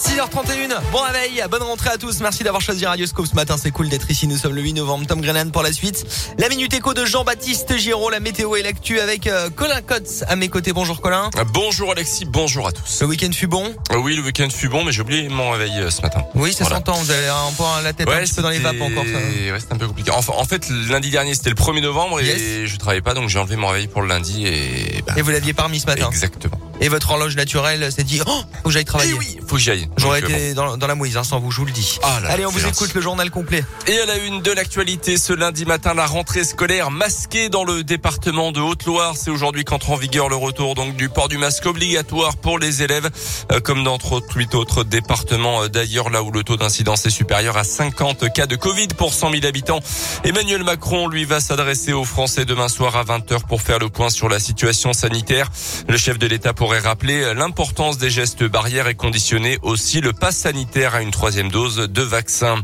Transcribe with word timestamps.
6h31, 0.00 0.80
bon 0.92 1.02
réveil, 1.02 1.42
bonne 1.50 1.62
rentrée 1.62 1.90
à 1.90 1.98
tous. 1.98 2.20
Merci 2.20 2.42
d'avoir 2.42 2.62
choisi 2.62 2.86
Radioscope 2.86 3.26
ce 3.26 3.34
matin. 3.34 3.56
C'est 3.62 3.70
cool 3.70 3.90
d'être 3.90 4.10
ici. 4.10 4.26
Nous 4.26 4.38
sommes 4.38 4.54
le 4.54 4.62
8 4.62 4.72
novembre. 4.72 5.06
Tom 5.06 5.20
Grennan 5.20 5.50
pour 5.52 5.62
la 5.62 5.72
suite. 5.72 6.06
La 6.38 6.48
minute 6.48 6.72
écho 6.72 6.94
de 6.94 7.04
Jean-Baptiste 7.04 7.76
Giraud, 7.76 8.08
la 8.08 8.18
météo 8.18 8.56
et 8.56 8.62
l'actu 8.62 8.98
avec 8.98 9.26
euh, 9.26 9.50
Colin 9.50 9.82
Cotes 9.82 10.24
à 10.26 10.36
mes 10.36 10.48
côtés. 10.48 10.72
Bonjour 10.72 11.02
Colin. 11.02 11.28
Bonjour 11.52 11.92
Alexis, 11.92 12.24
bonjour 12.24 12.66
à 12.66 12.72
tous. 12.72 13.02
Le 13.02 13.08
week-end 13.08 13.30
fut 13.32 13.46
bon? 13.46 13.74
Oui, 13.94 14.16
le 14.16 14.22
week-end 14.22 14.48
fut 14.48 14.68
bon, 14.70 14.84
mais 14.84 14.92
j'ai 14.92 15.02
oublié 15.02 15.28
mon 15.28 15.50
réveil 15.50 15.72
euh, 15.80 15.90
ce 15.90 16.00
matin. 16.00 16.22
Oui, 16.34 16.52
ça 16.54 16.64
Voilà. 16.64 16.76
s'entend. 16.76 16.94
Vous 16.94 17.10
avez 17.10 17.28
un 17.28 17.52
peu 17.56 17.64
la 17.84 17.92
tête 17.92 18.08
un 18.08 18.20
petit 18.22 18.34
peu 18.34 18.42
dans 18.42 18.50
les 18.50 18.58
vapes 18.58 18.80
encore. 18.80 19.04
Ça. 19.04 19.18
Ouais, 19.52 19.60
c'était 19.60 19.74
un 19.74 19.78
peu 19.78 19.86
compliqué. 19.88 20.10
Enfin, 20.12 20.32
en 20.36 20.44
fait, 20.44 20.68
lundi 20.88 21.10
dernier, 21.10 21.34
c'était 21.34 21.50
le 21.50 21.56
1er 21.56 21.82
novembre 21.82 22.20
et 22.20 22.24
Yes. 22.26 22.70
je 22.70 22.76
travaillais 22.76 23.02
pas, 23.02 23.14
donc 23.14 23.28
j'ai 23.28 23.38
enlevé 23.38 23.56
mon 23.56 23.66
réveil 23.68 23.88
pour 23.88 24.02
le 24.02 24.08
lundi 24.08 24.46
et... 24.46 25.02
bah, 25.06 25.14
Et 25.16 25.22
vous 25.22 25.30
l'aviez 25.30 25.52
pas 25.52 25.64
remis 25.64 25.80
ce 25.80 25.86
matin. 25.86 26.08
Exactement. 26.10 26.59
Et 26.80 26.88
votre 26.88 27.10
horloge 27.10 27.36
naturelle 27.36 27.92
s'est 27.92 28.04
dit, 28.04 28.20
oh, 28.26 28.30
faut 28.30 28.68
que 28.68 28.70
j'aille 28.70 28.84
travailler. 28.84 29.12
Et 29.12 29.18
oui, 29.18 29.38
faut 29.46 29.56
que 29.56 29.60
j'y 29.60 29.70
aille. 29.70 29.88
J'aurais 29.98 30.22
Donc, 30.22 30.30
euh, 30.30 30.34
été 30.34 30.54
dans, 30.54 30.76
dans 30.76 30.86
la 30.86 30.94
mouise, 30.94 31.16
hein, 31.16 31.24
sans 31.24 31.38
vous, 31.38 31.50
je 31.50 31.58
vous 31.58 31.66
le 31.66 31.72
dis. 31.72 31.98
Ah 32.02 32.20
là, 32.22 32.30
Allez, 32.30 32.46
on 32.46 32.50
vous 32.50 32.66
écoute 32.66 32.94
le 32.94 33.00
journal 33.00 33.30
complet. 33.30 33.64
Et 33.86 33.98
à 33.98 34.06
la 34.06 34.16
une 34.16 34.40
de 34.40 34.50
l'actualité, 34.50 35.18
ce 35.18 35.32
lundi 35.32 35.66
matin, 35.66 35.92
la 35.94 36.06
rentrée 36.06 36.44
scolaire 36.44 36.90
masquée 36.90 37.48
dans 37.48 37.64
le 37.64 37.84
département 37.84 38.52
de 38.52 38.60
Haute-Loire. 38.60 39.14
C'est 39.16 39.30
aujourd'hui 39.30 39.64
qu'entre 39.64 39.90
en 39.90 39.96
vigueur 39.96 40.28
le 40.28 40.36
retour 40.36 40.74
donc 40.74 40.96
du 40.96 41.08
port 41.08 41.28
du 41.28 41.36
masque 41.38 41.66
obligatoire 41.66 42.36
pour 42.36 42.58
les 42.58 42.82
élèves, 42.82 43.10
euh, 43.52 43.60
comme 43.60 43.84
dans 43.84 43.98
38 43.98 44.54
autres 44.54 44.84
départements 44.84 45.64
euh, 45.64 45.68
d'ailleurs, 45.68 46.08
là 46.08 46.22
où 46.22 46.30
le 46.30 46.42
taux 46.44 46.56
d'incidence 46.56 47.04
est 47.04 47.10
supérieur 47.10 47.56
à 47.56 47.64
50 47.64 48.32
cas 48.32 48.46
de 48.46 48.56
Covid 48.56 48.88
pour 48.88 49.12
100 49.12 49.32
000 49.32 49.46
habitants. 49.46 49.80
Emmanuel 50.24 50.64
Macron, 50.64 51.08
lui, 51.08 51.24
va 51.24 51.40
s'adresser 51.40 51.92
aux 51.92 52.04
Français 52.04 52.44
demain 52.44 52.68
soir 52.68 52.96
à 52.96 53.04
20h 53.04 53.46
pour 53.46 53.60
faire 53.60 53.78
le 53.78 53.88
point 53.90 54.08
sur 54.08 54.28
la 54.28 54.38
situation 54.38 54.92
sanitaire. 54.92 55.50
Le 55.88 55.96
chef 55.96 56.18
de 56.18 56.26
l'État 56.26 56.54
rappeler 56.78 57.34
l'importance 57.34 57.98
des 57.98 58.10
gestes 58.10 58.44
barrières 58.44 58.88
et 58.88 58.94
conditionner 58.94 59.58
aussi 59.62 60.00
le 60.00 60.12
pass 60.12 60.36
sanitaire 60.36 60.94
à 60.94 61.02
une 61.02 61.10
troisième 61.10 61.50
dose 61.50 61.76
de 61.76 62.02
vaccin. 62.02 62.56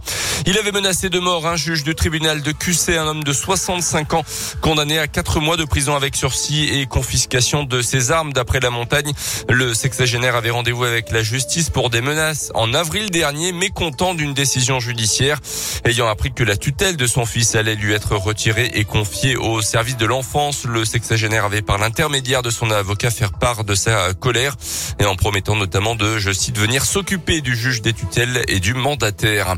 Il 0.47 0.57
avait 0.59 0.73
menacé 0.73 1.09
de 1.09 1.19
mort 1.19 1.47
un 1.47 1.57
juge 1.57 1.83
du 1.83 1.95
tribunal 1.95 2.43
de 2.43 2.53
QC, 2.53 2.97
un 2.97 3.07
homme 3.07 3.25
de 3.25 3.33
65 3.33 4.15
ans, 4.15 4.25
condamné 4.61 4.99
à 4.99 5.07
4 5.07 5.41
mois 5.41 5.57
de 5.57 5.65
prison 5.65 5.97
avec 5.97 6.15
sursis 6.15 6.69
et 6.69 6.87
confiscation 6.87 7.65
de 7.65 7.83
ses 7.83 8.11
armes. 8.11 8.33
D'après 8.33 8.61
la 8.61 8.71
montagne, 8.71 9.13
le 9.49 9.75
sexagénaire 9.75 10.37
avait 10.37 10.51
rendez-vous 10.51 10.85
avec 10.85 11.11
la 11.11 11.23
justice 11.23 11.71
pour 11.71 11.91
des 11.91 12.01
menaces 12.01 12.53
en 12.55 12.75
avril 12.75 13.11
dernier, 13.11 13.53
mécontent 13.53 14.15
d'une 14.15 14.35
décision 14.35 14.79
judiciaire. 14.79 15.41
Ayant 15.85 16.09
appris 16.09 16.33
que 16.33 16.45
la 16.45 16.57
tutelle 16.57 16.97
de 16.97 17.07
son 17.07 17.27
fils 17.27 17.55
allait 17.55 17.75
lui 17.75 17.93
être 17.93 18.17
retirée 18.17 18.71
et 18.75 18.85
confiée 18.85 19.37
au 19.37 19.63
service 19.63 19.97
de 19.97 20.07
l'enfance, 20.07 20.65
le 20.65 20.85
sexagénaire 20.85 21.45
avait 21.45 21.63
par 21.63 21.79
l'intermédiaire 21.79 22.43
de 22.43 22.51
son 22.51 22.71
avocat 22.71 23.11
faire 23.11 23.33
part 23.33 23.65
de 23.65 23.75
sa 23.75 23.96
colère 24.19 24.57
et 24.99 25.05
en 25.05 25.17
promettant 25.17 25.57
notamment 25.57 25.95
de, 25.95 26.19
je 26.19 26.33
cite, 26.33 26.59
venir 26.59 26.85
s'occuper 26.85 27.41
du 27.41 27.57
juge 27.57 27.83
des 27.83 27.93
tutelles 27.93 28.43
et 28.49 28.61
du 28.61 28.75
mandataire. 28.75 29.55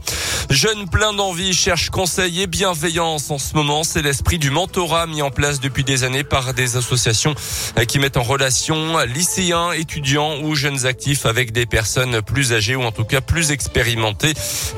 Jeunes 0.51 0.89
pleins 0.89 1.13
d'envie 1.13 1.55
cherchent 1.55 1.91
conseil 1.91 2.43
et 2.43 2.47
bienveillance 2.47 3.31
en 3.31 3.39
ce 3.39 3.55
moment. 3.55 3.85
C'est 3.85 4.03
l'esprit 4.03 4.39
du 4.39 4.51
mentorat 4.51 5.07
mis 5.07 5.23
en 5.23 5.31
place 5.31 5.61
depuis 5.61 5.85
des 5.85 6.05
années 6.05 6.25
par 6.25 6.55
des 6.55 6.77
associations 6.77 7.35
qui 7.87 7.99
mettent 7.99 8.17
en 8.17 8.23
relation 8.23 8.99
lycéens, 9.05 9.73
étudiants 9.73 10.41
ou 10.43 10.55
jeunes 10.55 10.87
actifs 10.87 11.27
avec 11.27 11.53
des 11.53 11.67
personnes 11.67 12.23
plus 12.23 12.53
âgées 12.53 12.77
ou 12.77 12.83
en 12.83 12.93
tout 12.93 13.05
cas 13.05 13.21
plus 13.21 13.51
expérimentées. 13.51 14.35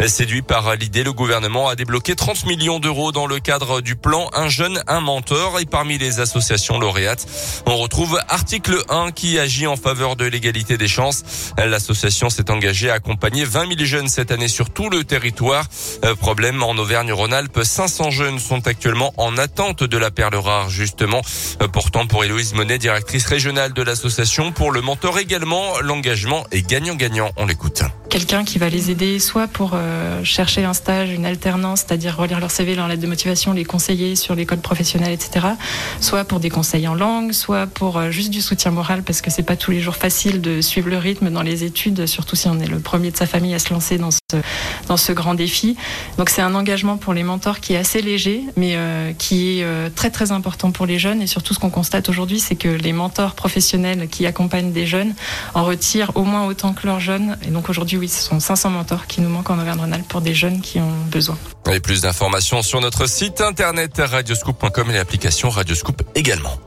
Séduit 0.06 0.42
par 0.42 0.76
l'idée, 0.76 1.04
le 1.04 1.12
gouvernement 1.12 1.68
a 1.68 1.76
débloqué 1.76 2.14
30 2.14 2.46
millions 2.46 2.80
d'euros 2.80 3.12
dans 3.12 3.26
le 3.26 3.40
cadre 3.40 3.80
du 3.80 3.96
plan 3.96 4.28
Un 4.32 4.48
jeune, 4.48 4.82
un 4.86 5.00
mentor. 5.00 5.58
Et 5.60 5.66
parmi 5.66 5.98
les 5.98 6.20
associations 6.20 6.78
lauréates, 6.78 7.26
on 7.66 7.76
retrouve 7.76 8.20
Article 8.28 8.82
1 8.88 9.12
qui 9.12 9.38
agit 9.38 9.49
en 9.66 9.76
faveur 9.76 10.16
de 10.16 10.24
l'égalité 10.24 10.78
des 10.78 10.88
chances. 10.88 11.52
L'association 11.58 12.30
s'est 12.30 12.50
engagée 12.50 12.90
à 12.90 12.94
accompagner 12.94 13.44
20 13.44 13.76
000 13.76 13.84
jeunes 13.84 14.08
cette 14.08 14.30
année 14.30 14.48
sur 14.48 14.70
tout 14.70 14.90
le 14.90 15.04
territoire. 15.04 15.66
Euh, 16.04 16.14
problème, 16.14 16.62
en 16.62 16.72
Auvergne-Rhône-Alpes, 16.76 17.60
500 17.62 18.10
jeunes 18.10 18.38
sont 18.38 18.66
actuellement 18.66 19.12
en 19.16 19.36
attente 19.38 19.82
de 19.82 19.98
la 19.98 20.10
perle 20.10 20.36
rare, 20.36 20.70
justement. 20.70 21.22
Euh, 21.60 21.68
Pourtant, 21.68 22.06
pour 22.06 22.24
Héloïse 22.24 22.54
Monet, 22.54 22.78
directrice 22.78 23.26
régionale 23.26 23.72
de 23.72 23.82
l'association, 23.82 24.52
pour 24.52 24.70
le 24.70 24.80
mentor 24.80 25.18
également, 25.18 25.80
l'engagement 25.80 26.44
est 26.52 26.66
gagnant-gagnant. 26.66 27.30
On 27.36 27.46
l'écoute. 27.46 27.82
Quelqu'un 28.10 28.44
qui 28.44 28.58
va 28.58 28.68
les 28.68 28.90
aider 28.90 29.20
soit 29.20 29.46
pour 29.46 29.70
euh, 29.74 30.22
chercher 30.24 30.64
un 30.64 30.74
stage, 30.74 31.10
une 31.10 31.24
alternance, 31.24 31.84
c'est-à-dire 31.86 32.16
relire 32.16 32.40
leur 32.40 32.50
CV, 32.50 32.74
leur 32.74 32.88
lettre 32.88 33.00
de 33.00 33.06
motivation, 33.06 33.52
les 33.52 33.64
conseiller 33.64 34.16
sur 34.16 34.34
l'école 34.34 34.58
professionnelle, 34.58 35.12
etc. 35.12 35.46
Soit 36.00 36.24
pour 36.24 36.40
des 36.40 36.50
conseils 36.50 36.88
en 36.88 36.94
langue, 36.94 37.32
soit 37.32 37.68
pour 37.68 37.96
euh, 37.96 38.10
juste 38.10 38.30
du 38.30 38.42
soutien 38.42 38.72
moral 38.72 39.04
parce 39.04 39.22
que 39.22 39.30
c'est 39.30 39.44
pas 39.44 39.56
tous 39.56 39.70
les 39.70 39.80
jours 39.80 39.94
facile 39.94 40.40
de 40.40 40.60
suivre 40.60 40.90
le 40.90 40.98
rythme 40.98 41.30
dans 41.30 41.42
les 41.42 41.62
études, 41.62 42.06
surtout 42.06 42.34
si 42.34 42.48
on 42.48 42.58
est 42.58 42.66
le 42.66 42.80
premier 42.80 43.12
de 43.12 43.16
sa 43.16 43.26
famille 43.26 43.54
à 43.54 43.60
se 43.60 43.72
lancer 43.72 43.96
dans 43.96 44.10
ce 44.10 44.18
dans 44.86 44.96
ce 44.96 45.12
grand 45.12 45.34
défi. 45.34 45.76
Donc 46.18 46.30
c'est 46.30 46.42
un 46.42 46.54
engagement 46.54 46.96
pour 46.96 47.14
les 47.14 47.22
mentors 47.22 47.60
qui 47.60 47.74
est 47.74 47.76
assez 47.76 48.02
léger, 48.02 48.42
mais 48.56 48.72
euh, 48.74 49.12
qui 49.12 49.60
est 49.60 49.94
très 49.94 50.10
très 50.10 50.32
important 50.32 50.72
pour 50.72 50.86
les 50.86 50.98
jeunes. 50.98 51.22
Et 51.22 51.26
surtout, 51.26 51.54
ce 51.54 51.58
qu'on 51.58 51.70
constate 51.70 52.08
aujourd'hui, 52.08 52.40
c'est 52.40 52.56
que 52.56 52.68
les 52.68 52.92
mentors 52.92 53.34
professionnels 53.34 54.08
qui 54.08 54.26
accompagnent 54.26 54.72
des 54.72 54.86
jeunes 54.86 55.14
en 55.54 55.64
retirent 55.64 56.12
au 56.16 56.24
moins 56.24 56.46
autant 56.46 56.72
que 56.72 56.86
leurs 56.86 57.00
jeunes. 57.00 57.36
Et 57.46 57.50
donc 57.50 57.68
aujourd'hui, 57.68 57.99
oui, 58.00 58.08
ce 58.08 58.22
sont 58.22 58.40
500 58.40 58.70
mentors 58.70 59.06
qui 59.06 59.20
nous 59.20 59.28
manquent 59.28 59.50
en 59.50 59.58
Auvergne-Rhône-Alpes 59.58 60.08
pour 60.08 60.22
des 60.22 60.34
jeunes 60.34 60.62
qui 60.62 60.80
ont 60.80 60.94
besoin. 61.10 61.36
Et 61.70 61.80
plus 61.80 62.00
d'informations 62.00 62.62
sur 62.62 62.80
notre 62.80 63.06
site 63.06 63.42
internet 63.42 63.92
radioscoop.com 63.98 64.90
et 64.90 64.94
l'application 64.94 65.50
Radioscoop 65.50 66.02
également. 66.14 66.58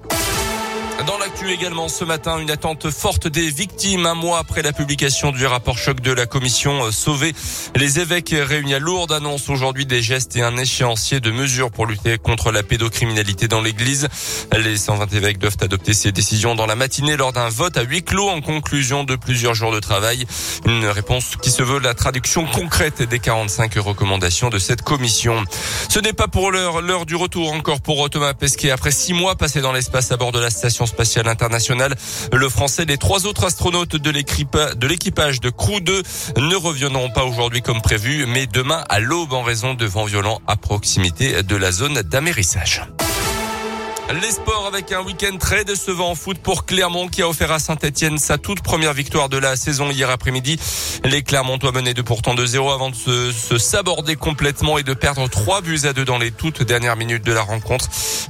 Dans 1.02 1.18
l'actu 1.18 1.52
également 1.52 1.90
ce 1.90 2.06
matin, 2.06 2.38
une 2.38 2.52
attente 2.52 2.90
forte 2.90 3.28
des 3.28 3.50
victimes 3.50 4.06
un 4.06 4.14
mois 4.14 4.38
après 4.38 4.62
la 4.62 4.72
publication 4.72 5.32
du 5.32 5.46
rapport 5.46 5.78
choc 5.78 6.00
de 6.00 6.12
la 6.12 6.28
commission 6.28 6.86
euh, 6.86 6.92
Sauver. 6.92 7.34
Les 7.76 8.00
évêques 8.00 8.34
réunis 8.34 8.76
à 8.76 8.80
Lourdes 8.80 9.12
annoncent 9.12 9.52
aujourd'hui 9.52 9.86
des 9.86 10.02
gestes 10.02 10.38
et 10.38 10.44
un 10.44 10.56
échéancier 10.56 11.20
de 11.20 11.32
mesures 11.32 11.72
pour 11.72 11.88
lutter 11.88 12.18
contre 12.20 12.52
la 12.52 12.64
pédocriminalité 12.64 13.48
dans 13.48 13.60
l'église. 13.60 14.08
Les 14.56 14.78
120 14.78 15.12
évêques 15.14 15.40
doivent 15.40 15.58
adopter 15.62 15.94
ces 15.94 16.12
décisions 16.12 16.56
dans 16.56 16.68
la 16.68 16.76
matinée 16.76 17.18
lors 17.18 17.34
d'un 17.34 17.50
vote 17.50 17.76
à 17.76 17.82
huis 17.82 18.04
clos 18.04 18.30
en 18.30 18.40
conclusion 18.42 19.04
de 19.04 19.16
plusieurs 19.16 19.56
jours 19.56 19.74
de 19.74 19.80
travail. 19.80 20.26
Une 20.66 20.86
réponse 20.86 21.36
qui 21.42 21.50
se 21.50 21.64
veut 21.64 21.80
la 21.80 21.96
traduction 21.96 22.46
concrète 22.46 23.02
des 23.02 23.20
45 23.20 23.74
recommandations 23.76 24.50
de 24.50 24.60
cette 24.60 24.84
commission. 24.84 25.44
Ce 25.90 26.00
n'est 26.00 26.14
pas 26.14 26.28
pour 26.28 26.52
l'heure, 26.52 26.82
l'heure 26.82 27.06
du 27.06 27.16
retour 27.16 27.52
encore 27.52 27.82
pour 27.82 28.10
Thomas 28.10 28.36
Pesquet. 28.36 28.70
Après 28.70 28.92
six 28.92 29.14
mois 29.14 29.36
passés 29.36 29.62
dans 29.62 29.74
l'espace 29.74 30.12
à 30.12 30.18
bord 30.18 30.32
de 30.32 30.40
la 30.40 30.52
station 30.52 30.83
spatiale 30.86 31.28
internationale, 31.28 31.96
le 32.32 32.50
français 32.50 32.84
et 32.84 32.86
les 32.86 32.98
trois 32.98 33.26
autres 33.26 33.46
astronautes 33.46 33.96
de 33.96 34.10
l'équipa- 34.10 34.76
de 34.76 34.88
l'équipage 34.88 35.40
de 35.40 35.50
Crew 35.50 35.80
2 35.82 36.02
ne 36.38 36.56
reviendront 36.56 37.10
pas 37.10 37.24
aujourd'hui 37.24 37.62
comme 37.62 37.82
prévu, 37.82 38.26
mais 38.26 38.48
demain 38.48 38.84
à 38.90 39.00
l'aube 39.00 39.34
en 39.34 39.44
raison 39.44 39.74
de 39.74 39.86
vents 39.86 40.06
violents 40.06 40.42
à 40.48 40.56
proximité 40.56 41.44
de 41.44 41.56
la 41.56 41.72
zone 41.72 42.02
d'amérissage. 42.02 42.82
Les 44.22 44.32
sports 44.32 44.66
avec 44.68 44.92
un 44.92 45.02
week-end 45.02 45.38
très 45.40 45.64
décevant 45.64 46.12
en 46.12 46.16
foot 46.16 46.38
pour 46.38 46.66
Clermont 46.66 47.08
qui 47.08 47.22
a 47.24 47.28
offert 47.28 47.52
à 47.52 47.58
Saint-Etienne 47.60 48.18
sa 48.20 48.38
toute 48.38 48.62
première 48.62 48.94
victoire 48.94 49.28
de 49.28 49.38
la 49.38 49.56
saison 49.56 49.90
hier 49.90 50.10
après-midi. 50.10 50.60
Les 51.04 51.24
Clermontois 51.24 51.72
menaient 51.72 51.94
de 51.96 52.02
pourtant 52.04 52.36
2-0 52.36 52.74
avant 52.74 52.90
de 52.92 52.96
se, 52.96 53.32
se 53.32 53.58
saborder 53.58 54.16
complètement 54.16 54.78
et 54.78 54.84
de 54.84 54.94
perdre 54.94 55.28
3 55.28 55.62
buts 55.62 55.80
à 55.86 55.94
2 55.94 56.06
dans 56.06 56.20
les 56.20 56.32
toutes 56.32 56.62
dernières 56.64 56.96
minutes 56.96 57.26
de 57.26 57.32
la 57.34 57.42
rencontre. 57.42 57.88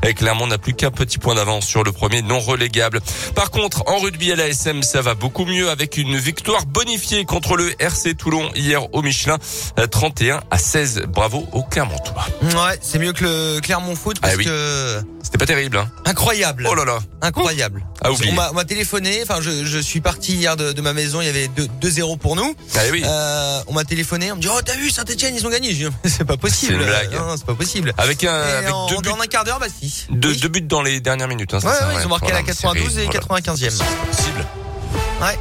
Et 0.08 0.14
Clermont 0.14 0.48
n'a 0.48 0.58
plus 0.58 0.74
qu'un 0.74 0.92
petit 0.92 1.18
point 1.18 1.36
d'avance 1.36 1.66
sur 1.66 1.84
le 1.84 1.92
premier 1.92 2.22
non 2.22 2.40
relégable. 2.40 3.02
Par 3.36 3.52
contre, 3.52 3.84
en 3.88 3.98
rugby 3.98 4.32
à 4.32 4.36
l'ASM, 4.36 4.84
ça 4.84 5.02
va 5.02 5.16
beaucoup 5.16 5.46
mieux 5.46 5.70
avec 5.70 5.98
une 5.98 6.18
victoire 6.18 6.66
bonifiée 6.66 7.26
contre 7.26 7.58
le 7.58 7.74
RC 7.82 8.14
Toulon 8.16 8.50
hier 8.56 8.94
au 8.94 9.02
Michelin. 9.02 9.38
euh, 9.80 9.88
31 9.88 10.42
à 10.50 10.58
16. 10.58 11.04
Bravo 11.10 11.46
aux 11.52 11.64
Clermontois. 11.64 12.26
Ouais, 12.44 12.78
c'est 12.82 13.00
mieux 13.00 13.12
que 13.14 13.24
le 13.26 13.60
Clermont 13.62 13.96
Foot 13.96 14.20
parce 14.22 14.34
Ah 14.34 14.38
oui. 14.38 14.46
que 14.46 15.02
C'était 15.22 15.38
pas 15.38 15.46
terrible, 15.46 15.73
hein 15.78 15.90
incroyable. 16.06 16.68
Oh 16.70 16.76
là 16.76 16.86
là. 16.86 17.00
Incroyable. 17.22 17.86
Oublier. 18.06 18.32
on 18.32 18.36
m'a 18.36 18.52
on 18.52 18.54
m'a 18.54 18.66
téléphoné, 18.66 19.22
enfin 19.24 19.40
je, 19.42 19.64
je 19.66 19.78
suis 19.80 20.02
parti 20.02 20.34
hier 20.36 20.56
de, 20.58 20.72
de 20.74 20.82
ma 20.82 20.94
maison, 20.94 21.22
il 21.22 21.26
y 21.26 21.30
avait 21.30 21.48
2-0 21.82 22.18
pour 22.18 22.36
nous. 22.36 22.56
Ah 22.76 22.80
oui. 22.92 23.04
Euh, 23.06 23.62
on 23.68 23.74
m'a 23.74 23.84
téléphoné, 23.84 24.32
on 24.32 24.36
me 24.36 24.42
dit 24.42 24.48
"Oh, 24.52 24.60
t'as 24.64 24.76
vu 24.76 24.90
Saint-Etienne, 24.90 25.34
ils 25.36 25.46
ont 25.46 25.50
gagné." 25.50 25.74
"C'est 26.06 26.26
pas 26.26 26.38
possible." 26.38 26.74
C'est 26.74 26.80
une 26.80 26.86
blague. 26.86 27.14
Non, 27.14 27.36
c'est 27.38 27.46
pas 27.46 27.56
possible. 27.56 27.94
Avec 27.98 28.24
un, 28.24 28.48
Et 28.48 28.52
avec 28.52 28.74
en, 28.74 28.88
deux 28.88 28.98
buts, 28.98 29.10
en 29.10 29.20
un 29.22 29.26
quart 29.28 29.44
d'heure, 29.44 29.60
bah 29.60 29.68
si. 29.82 30.06
deux, 30.10 30.30
Oui. 30.32 30.38
deux 30.40 30.48
buts 30.50 30.62
dans 30.62 30.82
les 30.82 31.00
dernières 31.00 31.28
minutes. 31.28 31.54
Hein, 31.54 31.60
Ouais, 31.64 31.72
ça, 31.74 31.88
ouais, 31.88 31.94
ils 32.00 32.06
ont 32.06 32.10
marqué 32.10 32.26
Voilà, 32.26 32.40
à 32.40 32.42
la 32.42 32.48
mais 32.48 32.54
c'est 32.54 32.62
92 32.64 32.98
et 33.00 33.06
voilà. 33.06 33.20
95e. 33.20 33.70
C'est 33.72 34.18
possible. 34.18 34.46
Ouais. 35.22 35.38